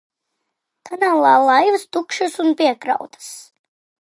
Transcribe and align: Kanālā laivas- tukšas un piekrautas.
Kanālā 0.89 1.33
laivas- 1.49 1.85
tukšas 1.99 2.41
un 2.45 2.51
piekrautas. 2.63 3.29